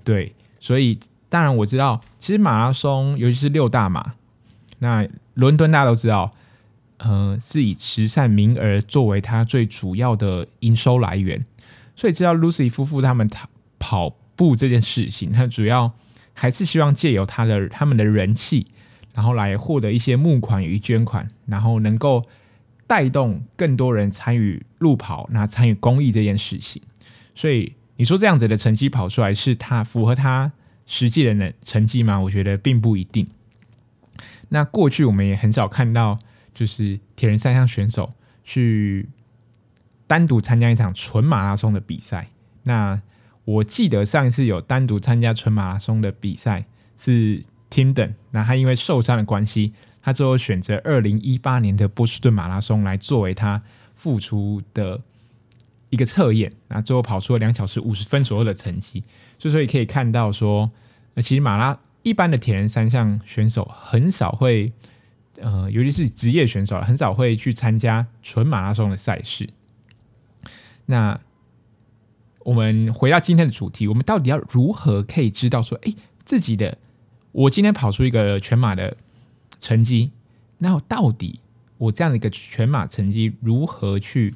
[0.05, 1.01] 对，所以。
[1.35, 4.13] 当然我知道，其实马拉松，尤其是六大马，
[4.79, 6.31] 那伦敦大家都知道，
[6.99, 11.45] 呃，是以慈善名额作为它最主要的营收来源。
[11.97, 13.49] 所以知道 Lucy 夫妇他们跑
[13.81, 15.91] 跑步这件事情，他主要
[16.35, 18.69] 还是希望借由他的他们的人气，
[19.13, 22.23] 然后来获得一些募款与捐款，然后能够
[22.87, 26.81] 带动更多人参与路跑，那参与公益这件事情。
[27.35, 30.53] 所以你说这样子的成绩跑出来，是他符合他。
[30.87, 32.21] 实际的呢成绩吗？
[32.21, 33.29] 我觉得并不一定。
[34.51, 36.17] 那过去我们也很少看到，
[36.55, 38.13] 就是铁人三项选手
[38.45, 39.09] 去
[40.07, 42.29] 单独参加一场纯马拉松的比赛。
[42.65, 43.01] 那
[43.45, 46.67] 我记得上一次有单独参加纯马拉松的比赛
[46.97, 53.63] 是 Timden，那他因为受伤的关系，他最后选择二零一八年的波士顿马拉松来作为他
[53.95, 55.01] 复出的
[55.91, 56.53] 一个测验。
[56.69, 59.03] 那最后跑出了两小时五十分左右的成绩。
[59.39, 60.71] 之所以可以看到说，
[61.15, 64.73] 呃，其实马拉一般的铁人三项选手很少会，
[65.41, 69.49] 呃，尤其是职业选手很少会去参加纯马拉松的赛事。
[70.87, 71.19] 那
[72.41, 75.95] 我们回到今天的主题，我们到底要如何可以知道说，哎，
[76.25, 76.77] 自己的
[77.33, 78.97] 我今天跑出一个全马的
[79.61, 80.13] 成绩，
[80.59, 81.41] 那到底
[81.79, 84.35] 我这样的一个全马成绩如何去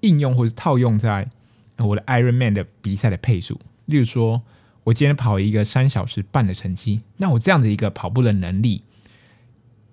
[0.00, 1.30] 应用或者套用在
[1.78, 3.58] 我的 Ironman 的比赛的配速？
[3.88, 4.40] 例如说，
[4.84, 8.84] 我今天跑一个三小时半的成绩，那我这样的一个跑步的能力，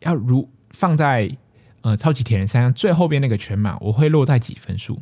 [0.02, 1.36] 要如放在
[1.82, 5.02] 呃超级铁人三项最后边那个全马，我会落在几分数？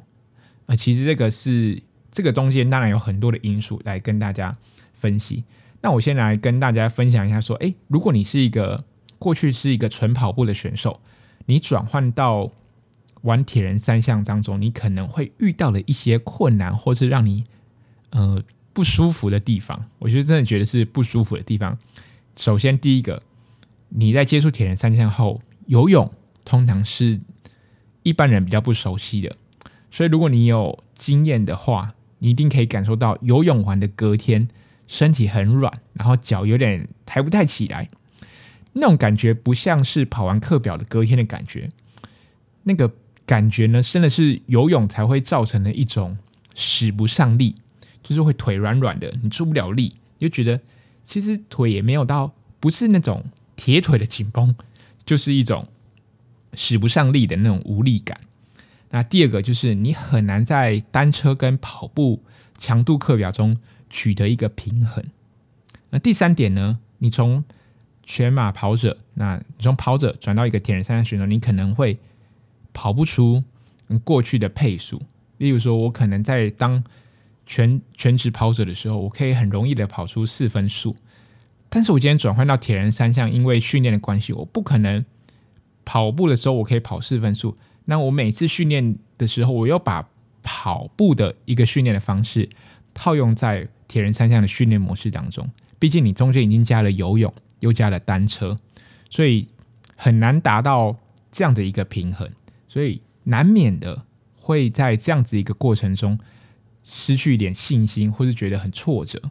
[0.67, 4.55] 啊、其实这个是这个中间当然有很多的因素来跟大家
[4.93, 5.43] 分析。
[5.81, 8.85] 那我先来跟大家分享一下，说，诶，如果你是一个
[9.19, 11.01] 过去是一个纯跑步的选手，
[11.45, 12.49] 你转换到
[13.23, 17.43] 玩铁人三项当中，你可能会遇到的一些困难，或是让你
[18.11, 18.41] 呃
[18.73, 19.85] 不舒服的地方。
[19.99, 21.77] 我觉得真的觉得是不舒服的地方。
[22.35, 23.21] 首先，第一个，
[23.89, 26.11] 你在接触铁人三项后，游泳
[26.43, 27.19] 通常是
[28.01, 29.35] 一般人比较不熟悉的，
[29.91, 34.47] 所以如果你有经验的话，你一定可以感受到游泳完的隔天，
[34.87, 37.89] 身体很软，然后脚有点抬不太起来，
[38.73, 41.69] 那种感觉不像是跑完课表的隔天的感觉，
[42.63, 42.91] 那个
[43.25, 46.17] 感觉呢，真的是游泳才会造成的一种
[46.55, 47.55] 使不上力，
[48.03, 50.59] 就是会腿软软的，你出不了力，你就觉得
[51.05, 53.23] 其实腿也没有到，不是那种
[53.55, 54.55] 铁腿的紧绷，
[55.05, 55.67] 就是一种
[56.53, 58.19] 使不上力的那种无力感。
[58.89, 62.21] 那第二个就是你很难在单车跟跑步
[62.59, 63.57] 强度课表中
[63.89, 65.03] 取得一个平衡。
[65.89, 67.43] 那第三点呢，你从
[68.03, 71.97] 全马跑者，那你从跑者转到一个铁人三项选手，你可能会
[72.73, 73.43] 跑不出
[73.87, 75.01] 你过去的配速。
[75.37, 76.83] 例如说，我可能在当
[77.45, 80.95] 全全职跑者的时候，我可以很容易的跑出四分速。
[81.69, 85.03] 但是我今天转换到铁人三项，因为训练的关系，我不可能
[85.83, 87.57] 跑步的时候我可以跑四分速。
[87.85, 90.07] 那我每次训练的时候，我又把
[90.41, 92.47] 跑步的一个训练的方式
[92.93, 95.49] 套用在铁人三项的训练模式当中。
[95.79, 98.55] 毕竟你中间已经加了游泳，又加了单车，
[99.09, 99.47] 所以
[99.97, 100.95] 很难达到
[101.31, 102.29] 这样的一个平衡，
[102.67, 106.17] 所以难免的会在这样子一个过程中
[106.83, 109.21] 失去一点信心，或是觉得很挫折。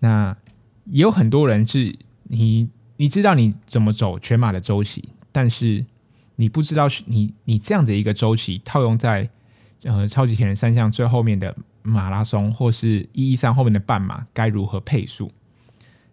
[0.00, 0.36] 那
[0.86, 5.84] 也有很多人是你你知道你怎么走全马的周期，但是
[6.36, 9.28] 你不知道你你这样的一个周期套用在
[9.84, 11.56] 呃超级铁人三项最后面的。
[11.80, 15.32] 马拉松或是一一三后面的半马该如何配速？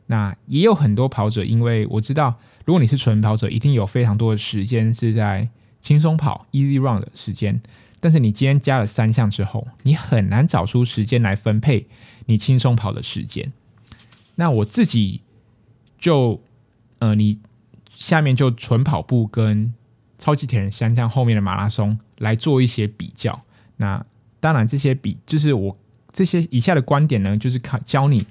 [0.06, 5.50] 那也有很多跑者，因为我知道，如果你是纯跑者，一定有非常多的时间是在
[5.82, 7.62] 轻松跑 （easy run） 的时间。
[8.06, 11.88] 但是你今天加了三项之后，你很难找出时间来分配
[12.28, 13.52] 你轻松跑的时间。
[14.36, 15.22] 那我自己
[15.98, 16.39] 就
[17.00, 17.39] 呃，你
[17.89, 19.74] 下面就纯跑步跟
[20.20, 23.41] 超级铁人三项后面的马拉松来做一些比较。
[23.78, 24.06] 那
[24.39, 25.76] 当然，这些比就是我
[26.13, 28.28] 这些以下的观点呢，就是看教你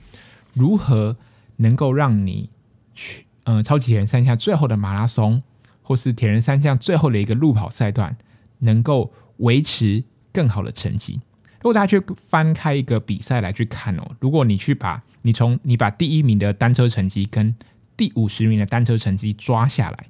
[0.52, 1.16] 如何
[1.56, 2.48] 能够让你
[2.94, 5.42] 去，呃，超级铁人三项最后的马拉松，
[5.82, 8.16] 或是铁人三项最后的一个路跑赛段，
[8.60, 11.20] 能够维持更好的成绩。
[11.56, 17.54] 如果大家去翻开一个比赛来去看哦，如果你去把你从你把第一名的单车成绩跟
[17.96, 20.06] 第五十名的单车成绩抓下来，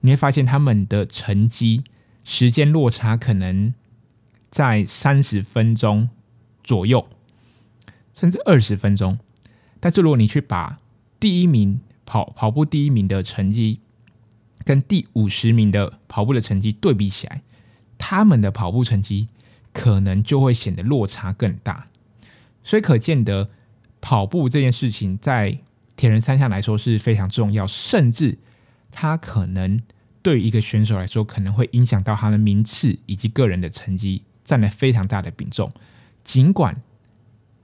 [0.00, 1.84] 你会发现他们的成绩
[2.24, 3.74] 时间落差可能。
[4.50, 6.08] 在三十分钟
[6.64, 7.06] 左右，
[8.14, 9.18] 甚至二十分钟。
[9.78, 10.78] 但是如果你去把
[11.20, 13.80] 第一名跑跑步第一名的成绩
[14.64, 17.42] 跟第五十名的跑步的成绩对比起来，
[17.98, 19.28] 他们的跑步成绩
[19.72, 21.88] 可能就会显得落差更大。
[22.62, 23.50] 所以可见得
[24.00, 25.58] 跑步这件事情在
[25.96, 28.38] 铁人三项来说是非常重要，甚至
[28.90, 29.80] 他可能
[30.22, 34.22] 对一个选手来说，可能会影响到他的名次以及个人的成绩。
[34.44, 35.70] 占了非常大的比重，
[36.24, 36.80] 尽管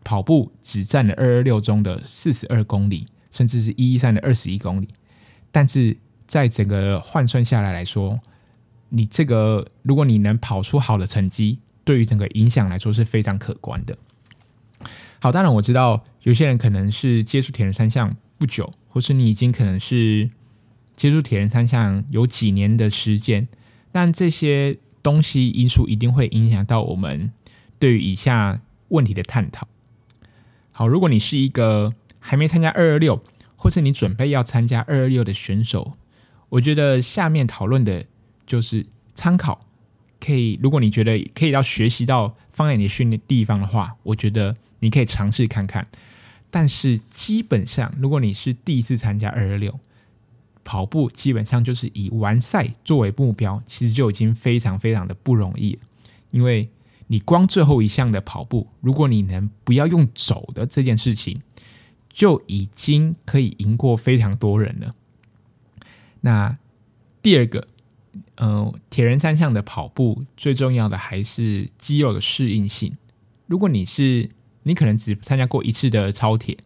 [0.04, 4.88] 跑步只占了二二六中的四十二公里，甚至是一一三的二十一公里，
[5.50, 8.20] 但是在整个换算下来来说，
[8.94, 13.98] 你这个如果你能跑出好的成绩，对于整个影响来说是非常可观的。
[15.20, 20.30] 好，当然我知道有些人可能是接触铁人三项不久，或是你已经可能是
[20.96, 23.48] 接触铁人三项有几年的时间，
[23.92, 24.78] 但这些。
[25.04, 27.30] 东西因素一定会影响到我们
[27.78, 29.68] 对于以下问题的探讨。
[30.72, 33.22] 好，如果你是一个还没参加二二六，
[33.54, 35.92] 或是你准备要参加二二六的选手，
[36.48, 38.06] 我觉得下面讨论的
[38.46, 39.66] 就是参考，
[40.20, 45.86] 可以，如果你觉得可以要学习到放在你的训练地方的话，我觉得你可以尝试看看。
[46.50, 49.80] 但是基本上，如果你是第一次参加二二六，
[50.62, 55.78] 跑步基本上就是以完赛作为目标，其实就已经非常非常的不容易。
[56.30, 56.70] 因为
[57.08, 61.42] 你光最后一项的跑步，如果你能不要用走的这件事情，
[62.08, 64.94] 就已经可以赢过非常多人了。
[66.20, 66.56] 那
[67.20, 67.66] 第二个，
[68.36, 72.96] 呃，铁人三项的跑步最重要的还是肌肉的适应性。
[73.46, 74.30] 如果你是
[74.62, 76.56] 你可能只参加过一次的超铁，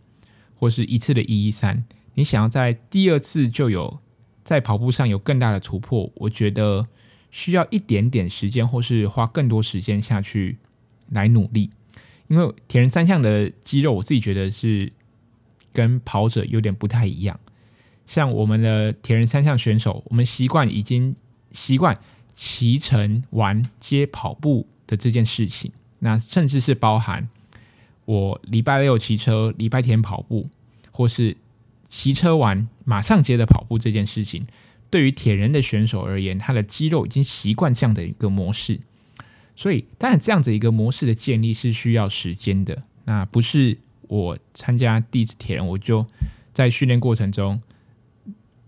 [0.54, 1.84] 或是一次的一一三。
[2.14, 4.00] 你想要在第二次就有
[4.42, 6.86] 在跑步上有更大的突破，我觉得
[7.30, 10.58] 需要一点点时间，或是花更多时间下去
[11.10, 11.70] 来努力。
[12.28, 14.92] 因为铁人三项的肌肉，我自己觉得是
[15.72, 17.38] 跟跑者有点不太一样。
[18.06, 21.14] 像我们的铁人三项选手，我们习惯已经
[21.50, 21.98] 习惯
[22.34, 25.72] 骑乘完接跑步的这件事情。
[26.00, 27.28] 那甚至是包含
[28.04, 30.48] 我礼拜六骑车，礼拜天跑步，
[30.92, 31.36] 或是
[31.88, 34.46] 骑车完马上接着跑步这件事情，
[34.90, 38.80] 对于铁人的选手而言，他的肌肉已经习惯这样的一个模式。
[39.56, 42.84] 所以，当然这样子一个模式的建立是需要时间的。
[43.06, 46.06] 那不是我参加第一次铁人，我就
[46.52, 47.60] 在训练过程中，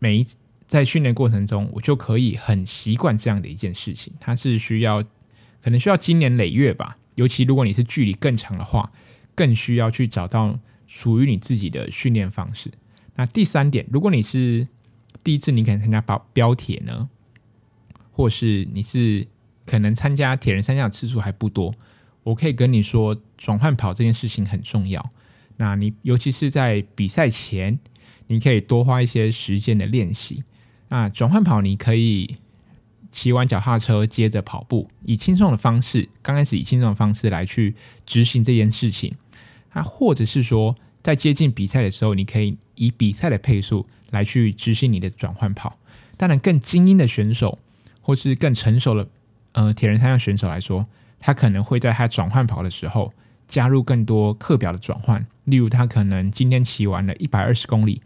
[0.00, 0.36] 每一次
[0.70, 4.14] 在训练过程中，我就可以很习惯这样的一件事情。
[4.20, 5.02] 它是需要，
[5.60, 6.96] 可能需要经年累月吧。
[7.16, 8.92] 尤其如果你是距离更长的话，
[9.34, 12.70] 更需要去找到属于你自己的训练方式。
[13.16, 14.68] 那第三点，如果你是
[15.24, 17.10] 第一次，你可能参加标标铁呢，
[18.12, 19.26] 或是你是。
[19.66, 21.72] 可能参加铁人三项的次数还不多，
[22.24, 25.12] 我可以跟你说，转换跑这件事情很重要。
[25.58, 27.78] 那你尤其是在比赛前，
[28.26, 30.42] 你可以多花一些时间的练习。
[30.90, 32.36] 那转换跑，你可以
[33.10, 37.74] 骑完脚踏车接着跑步，以轻松的方式，刚开始以轻松的方式来去
[38.04, 39.14] 执行这件事情。
[39.70, 45.78] 啊，或者是说，在接近比赛的时候，你可以以比赛的配速来去执行你的转换跑。
[46.16, 47.58] 当然，更精英的选手
[48.00, 49.08] 或是更成熟的。
[49.52, 50.86] 呃，铁人三项选手来说，
[51.18, 53.12] 他可能会在他转换跑的时候
[53.48, 55.26] 加入更多课表的转换。
[55.44, 58.00] 例如，他可能今天骑完了一百二十公里，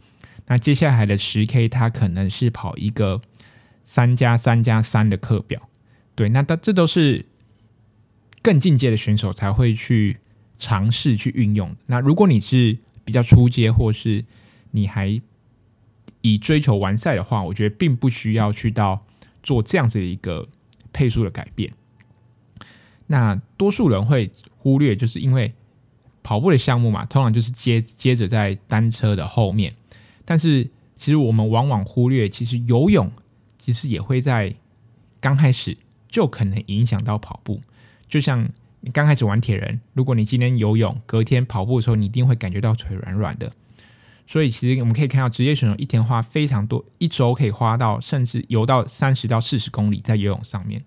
[0.46, 3.20] 那接下来的十 K 它可能是跑一个
[3.82, 5.68] 三加三加三的课表。
[6.14, 7.26] 对，那它这都是
[8.42, 10.18] 更进阶的选手才会去
[10.58, 11.74] 尝试去运用。
[11.86, 14.24] 那如果你是比较初阶，或是
[14.70, 15.20] 你还
[16.20, 19.04] 以追求完赛的话，我觉得并不需要去到
[19.42, 20.48] 做这样子的一个。
[20.96, 21.72] 配速的改变，
[23.08, 25.52] 那多数人会忽略，就是因为
[26.22, 29.74] 跑步的项目嘛，通常就是接接着在单车的后面。
[30.24, 33.10] 但是其实我们往往忽略，其实游泳
[33.58, 34.54] 其实也会在
[35.20, 35.76] 刚开始
[36.08, 37.60] 就可能影响到跑步。
[38.06, 38.48] 就像
[38.80, 43.50] 你刚开始玩铁人，如果你今天游泳，隔天跑步的时候，你一定会感觉到腿软软的。
[44.26, 50.80] 所以其实我们可以看到，职业选手一天花非常多，一周可以花到甚至游到三十到四十公里在游泳上面。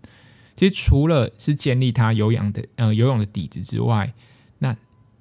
[0.56, 4.12] 其实除了是建立他有氧的呃游泳的底子之外，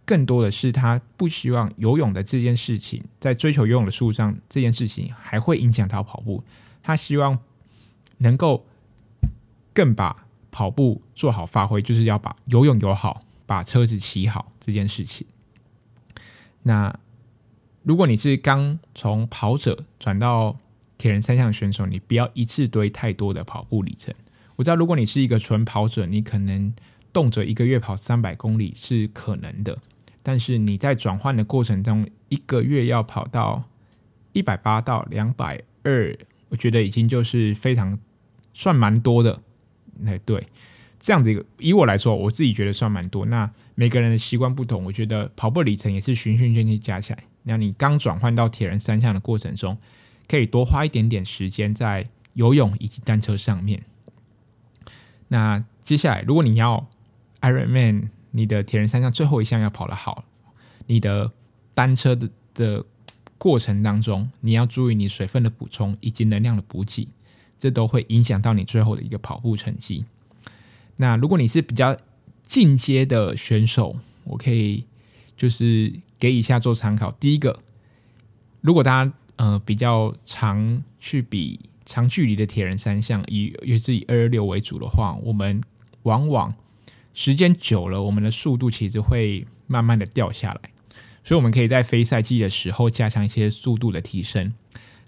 [0.07, 6.42] 更多的是他不希望游泳的这件事情，在追求游泳的路上这件事情还会影响到跑步。
[6.83, 7.38] 他希望
[8.19, 8.64] 能够
[9.75, 15.27] 更把跑步做好发挥，就是要把游泳游好，把车子骑好这件事情。
[16.62, 16.99] 那。
[17.83, 20.57] 如果你是刚从跑者转到
[20.99, 24.12] 铁人三项选手，你不要一次堆太多的跑步里程。
[24.57, 26.75] 我知道，如果你是一个纯跑者，你可能
[27.12, 29.79] 动辄一个月跑三百公里是可能的。
[30.29, 33.62] 但是你在转换的过程中，一个月要跑到
[34.33, 37.97] 一百八到两百二，我觉得已经就是非常
[38.53, 39.41] 算蛮多的。
[40.05, 40.45] 哎，对，
[40.99, 43.25] 这样子一个，以我来说，我自己觉得算蛮多。
[43.27, 47.23] 那每个人的习惯不同，我觉得跑步里程也是循序渐进加起来。
[47.45, 49.79] 那你刚转换到铁人三项的过程中，
[50.27, 53.81] 可以多花一点点时间在游泳以及单车上面。
[55.29, 56.89] 那接下来，如果你要
[57.41, 60.25] Ironman，你的铁人三项最后一项要跑得好，
[60.87, 61.31] 你的
[61.75, 62.85] 单车的的
[63.39, 67.09] 过程当中，你要注意你水分的补充以及能量的补给，
[67.59, 70.05] 这都会影响到你最后的一个跑步成绩。
[70.97, 71.97] 那如果你是比较
[72.43, 74.85] 进阶的选手，我可以
[75.37, 75.93] 就是。
[76.19, 77.11] 给以下做参考。
[77.21, 77.61] 第一个，
[78.62, 85.62] 如果大家呃比较常去比长距离的铁人三项，以也是以二二六为主的话，我们
[86.05, 86.55] 往往
[87.16, 90.70] 时间久了，我们的速度其实会慢慢的掉下来。
[91.24, 94.52] 所以，我们可以在非赛季的时候加强一些速度的提升，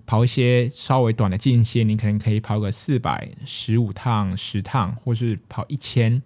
[0.06, 6.22] 跑一些稍微短的间歇，你可能可以跑个四百十五趟、十趟，或是跑一千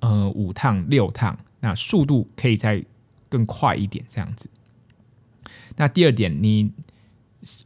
[0.00, 2.82] 呃五趟、六趟，那速度可以再。
[3.30, 4.48] 更快一点，这样子。
[5.76, 6.72] 那第二点，你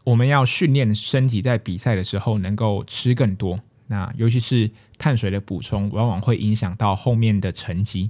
[0.02, 3.60] 我们要训练身体在比赛的时候能够吃更多。
[3.86, 4.68] 那尤其是
[5.02, 8.08] 碳水的补充，往往会影响到后面的成绩。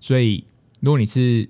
[0.00, 0.44] 所以，
[0.80, 1.48] 如果你是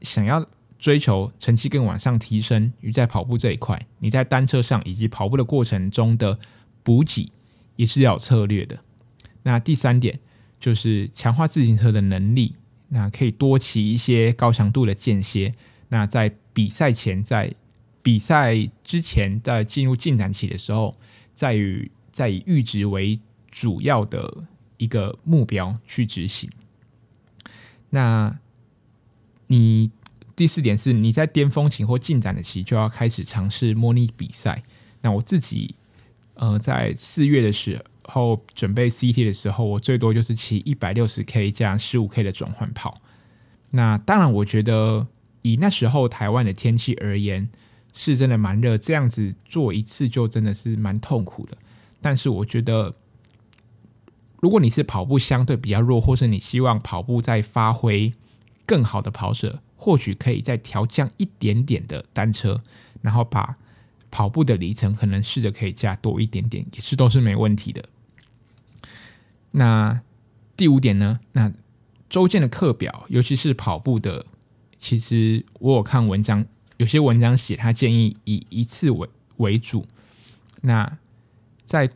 [0.00, 0.46] 想要
[0.78, 6.38] 追求成绩更往上提升，于在跑步这一块，你在单车上以及跑步的过程中的
[6.82, 7.30] 补给
[7.76, 8.78] 也是要有策略的。
[9.42, 10.18] 那第三点
[10.58, 12.54] 就是强化自行车的能力。
[12.92, 15.52] 那可以多骑一些高强度的间歇。
[15.90, 17.52] 那在比赛前，在
[18.02, 20.96] 比赛之前，在进入进展期的时候，
[21.34, 23.20] 在于在以阈值为
[23.50, 24.44] 主要的
[24.76, 26.50] 一个目标去执行。
[27.90, 28.38] 那
[29.48, 29.90] 你
[30.36, 34.62] 第四点是，你在巅峰期或进展的期就要开始尝试模拟比赛。
[35.02, 35.74] 那我自己，
[36.34, 43.02] 呃，在四月的时候准备 CT 的时候，我最多就是骑一百六十 K 加十五 K 的转换跑。
[43.70, 45.06] 那当然，我觉得
[45.42, 47.48] 以那时候台湾的天气而言，
[47.92, 51.56] 是真的蛮热，这样子做一次就真的是蛮痛苦的。
[52.00, 52.94] 但是我觉得，
[54.40, 58.12] 如果你是跑步相对比较弱，或是你希望跑步再发挥
[58.66, 62.62] 更好的跑者，或许可以再调降一点点的单车，
[63.02, 63.56] 然后把
[64.10, 67.84] 跑步的里程可能试着可以加多一点点，也是都是没问题的。
[69.52, 70.00] 那
[70.56, 71.20] 第五点呢？
[71.32, 71.52] 那
[72.08, 74.24] 周间的课表，尤其是跑步的，
[74.78, 76.46] 其实我有看文章，
[76.78, 79.86] 有些文章写他建议以一次为为主。
[80.62, 80.98] 那
[81.64, 81.90] 在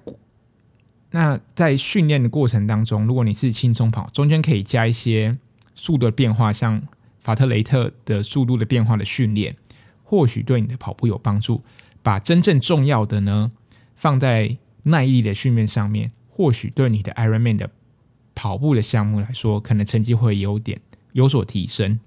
[1.15, 5.39] 那在训练的过程当中，如果你是轻松跑，中间可以加一些
[5.77, 6.83] 速度的变化，像
[7.21, 9.55] 法特雷特的速度的变化的训练，
[10.03, 11.63] 或许对你的跑步有帮助。
[12.03, 13.53] 把真正重要的呢
[13.95, 17.71] 放在耐力的训练上面，或许对你的 Ironman 的
[18.35, 20.81] 跑步的项目来说，可能成绩会有点
[21.13, 22.01] 有所提升。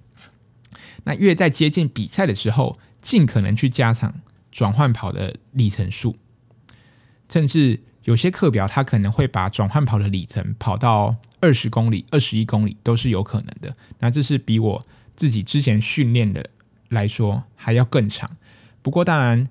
[1.06, 4.16] 那越在接近比赛的时候，尽可能去加长
[4.52, 6.18] 转换跑的里程数，
[7.30, 13.74] 甚至有些课表它可能会把转换跑的里程跑到二十公里、二十一公里都是有可能的。
[14.00, 14.82] 那这是比我
[15.16, 16.50] 自己之前训练的
[16.90, 18.30] 来说还要更长。
[18.82, 19.48] 不过当然。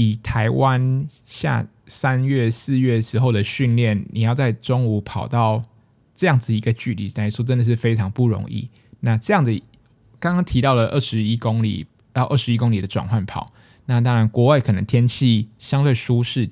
[0.00, 5.60] 以台湾下三月四月时候的训练，你要在中午跑到
[6.14, 8.68] 这样子一个距离来说，真的是非常不容易。
[9.00, 9.60] 那这样子，
[10.20, 13.52] 刚刚提到了二十一公里到二十一公里的转换跑，
[13.86, 16.48] 那当然国外可能天气相对舒适，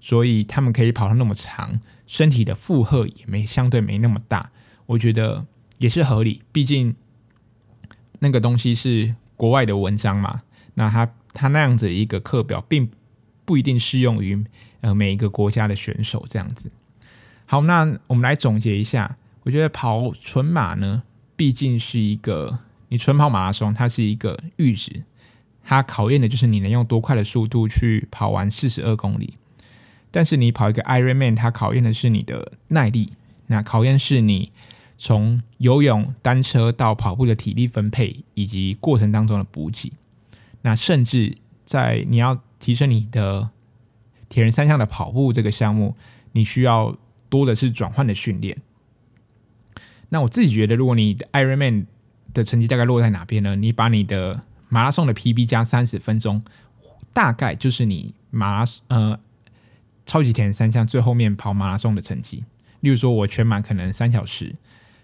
[0.00, 4.50] 所以他们可以跑到那么长，身体的负荷也没相对没那么大，
[4.86, 5.46] 我觉得
[5.78, 6.42] 也是合理。
[6.50, 6.96] 毕竟
[8.18, 10.40] 那个东西是国外的文章嘛，
[10.74, 11.12] 那他。
[11.32, 12.90] 他那样子一个课表，并
[13.44, 14.44] 不一定适用于
[14.80, 16.72] 呃每一个国家的选手这样子。
[17.46, 21.04] 好，那我们来总结一下，我觉得跑纯马呢，
[21.36, 25.04] 毕竟是一个你纯跑马拉松，它是一个阈值，
[25.62, 29.34] 它考验的就是你能用多快的速度去跑完四十二公里。
[30.10, 33.12] 但是你跑一个 Ironman，它考验的是你的耐力，
[33.46, 34.52] 那考验是你
[34.96, 39.92] 从游泳、单车到跑步的体力分配，以及过程当中的补给。
[40.62, 43.50] 那甚至在你要提升你的
[44.28, 45.96] 铁人三项的跑步这个项目，
[46.32, 46.96] 你需要
[47.28, 48.58] 多的是转换的训练。
[50.10, 51.86] 那我自己觉得，如果你 Ironman
[52.34, 53.56] 的成绩大概落在哪边呢？
[53.56, 56.42] 你把你的马拉松的 PB 加三十分钟，
[57.12, 59.18] 大概就是你马拉呃
[60.10, 62.44] 超级铁人三项最后面跑马拉松的成绩。
[62.80, 64.56] 例如说，我全马可能三小时。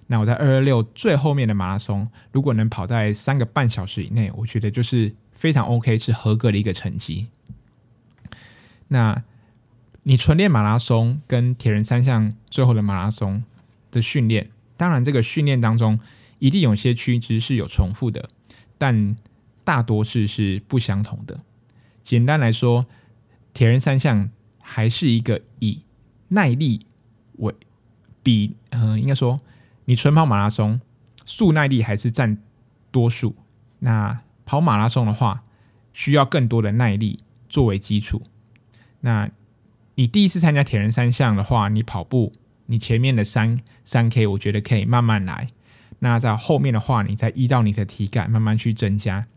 [0.09, 7.29] 那我在二二六最后面的马拉松，如果能跑在三个半小时以内，我觉得就是非常 OK，是合格的一个成绩。
[8.89, 9.23] 那
[10.03, 13.45] 你纯练马拉松跟铁人三项最后的马拉松
[13.93, 16.01] 的训练，当然这个训练当中
[16.41, 18.29] 一定有些区值是有重复的，
[18.77, 19.15] 但
[19.63, 21.39] 大多数是不相同的。
[22.03, 22.87] 简单来说，
[23.55, 24.31] 铁人三项
[24.69, 25.81] 还是一个以
[26.29, 26.85] 耐力
[27.37, 27.55] 为
[28.23, 29.39] 比，呃，应该说。
[29.89, 30.81] 你纯跑马拉松，
[31.25, 32.39] 速耐力还是占
[32.91, 33.37] 多数。
[33.79, 35.45] 那跑马拉松的话，
[35.93, 38.23] 需要更多的耐力作为基础。
[39.03, 39.31] 那
[39.95, 42.33] 你第一次参加铁人三项的话，你跑步，
[42.67, 45.51] 你前面的三三 K，我觉得可以慢慢来。
[46.01, 49.29] 那在后面的话，你再依照你的体感慢慢去增加。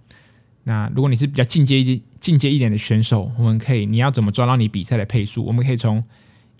[0.63, 5.43] 那如果你是比较进阶一进阶一点的选手，我们可以，你要怎么抓到你比赛的配速？
[5.45, 6.03] 我们可以从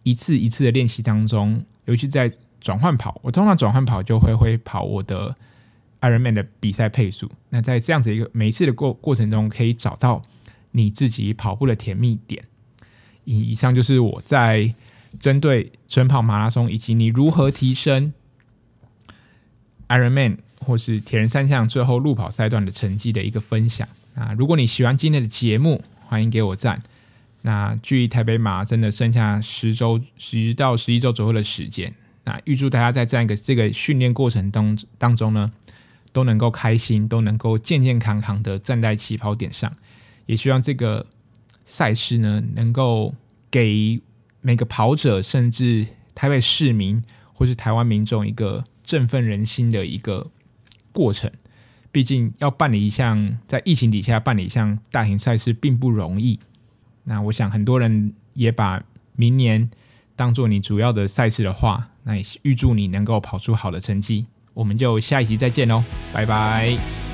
[0.04, 5.36] 一次一次的练习当中，尤其在转换跑，我通常转换跑就会会跑我的
[6.02, 7.30] Ironman 的比赛配速。
[7.50, 10.22] 那在这样子一个每一次的过过程中，可以找到
[10.72, 12.44] 你自己跑步的甜蜜点。
[13.26, 14.74] 以以上就是我在
[15.20, 18.14] 针对纯跑马拉松以及你如何提升
[19.88, 23.88] Ironman 或是铁人三项最后路跑赛段的成绩的一个分享。
[24.16, 26.82] 啊，如果你喜欢今天的节目，欢迎给我赞。
[27.42, 31.94] 那距离台北马真的剩下十周十到十一周左右的时间。
[32.26, 35.52] 那预祝大家在这样一个这个训练过程当当中呢，
[36.12, 39.72] 都能够开心，都能够健健康康的站在起跑点上。
[40.26, 41.08] 也希望这个
[41.64, 43.16] 赛事呢，能够
[43.50, 44.02] 给
[44.42, 47.02] 每个跑者，甚至台北市民
[47.34, 50.30] 或是台湾民众一个振奋人心的一个
[50.92, 51.32] 过程。
[51.92, 56.40] 毕竟要办理一项在疫情底下办理一项大型赛事并不容易。
[57.04, 58.84] 那我想很多人也把
[59.16, 59.70] 明年
[60.16, 61.90] 当做你主要的赛事的话。
[62.04, 64.26] 那也预祝你能够跑出好的成绩，
[64.56, 67.09] 我们就下一集再见喽，拜拜。